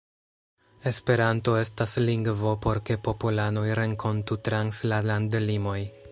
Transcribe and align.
Esperanto 0.91 1.53
estas 1.59 1.93
lingvo 2.07 2.53
por 2.65 2.79
ke 2.89 2.97
popolanoj 3.09 3.67
renkontu 3.81 4.39
trans 4.49 4.81
la 4.93 5.03
landlimoj. 5.11 5.81